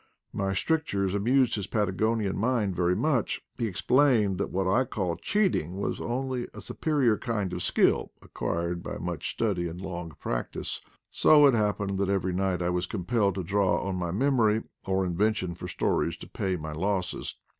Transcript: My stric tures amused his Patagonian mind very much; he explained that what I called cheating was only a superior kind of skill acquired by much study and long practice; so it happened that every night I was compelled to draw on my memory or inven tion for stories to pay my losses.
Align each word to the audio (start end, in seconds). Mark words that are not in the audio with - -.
My 0.33 0.53
stric 0.53 0.85
tures 0.85 1.13
amused 1.13 1.53
his 1.53 1.67
Patagonian 1.67 2.35
mind 2.35 2.75
very 2.75 2.95
much; 2.95 3.39
he 3.59 3.67
explained 3.67 4.39
that 4.39 4.49
what 4.49 4.65
I 4.67 4.83
called 4.83 5.21
cheating 5.21 5.77
was 5.79 6.01
only 6.01 6.47
a 6.55 6.61
superior 6.61 7.19
kind 7.19 7.53
of 7.53 7.61
skill 7.61 8.11
acquired 8.19 8.81
by 8.81 8.97
much 8.97 9.29
study 9.29 9.67
and 9.67 9.79
long 9.79 10.13
practice; 10.19 10.81
so 11.11 11.45
it 11.45 11.53
happened 11.53 11.99
that 11.99 12.09
every 12.09 12.33
night 12.33 12.63
I 12.63 12.69
was 12.69 12.87
compelled 12.87 13.35
to 13.35 13.43
draw 13.43 13.79
on 13.87 13.95
my 13.95 14.09
memory 14.09 14.63
or 14.85 15.05
inven 15.05 15.35
tion 15.35 15.53
for 15.53 15.67
stories 15.67 16.17
to 16.17 16.27
pay 16.27 16.55
my 16.55 16.71
losses. 16.71 17.35